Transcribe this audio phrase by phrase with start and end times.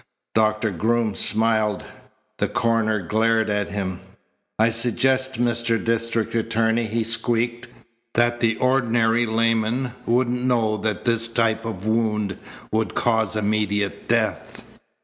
[0.33, 1.83] Doctor Groom smiled.
[2.39, 3.99] The coroner glared at him.
[4.57, 5.77] "I suggest, Mr.
[5.77, 7.67] District Attorney," he squeaked,
[8.15, 12.39] "that the ordinary layman wouldn't know that this type of wound
[12.71, 14.63] would cause immediate death."